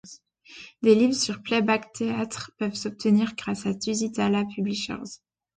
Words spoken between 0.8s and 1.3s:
Des livres